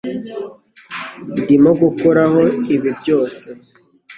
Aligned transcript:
Ndimo 1.41 1.71
gukuraho 1.81 2.41
ibi 2.75 2.89
byose 2.99 3.45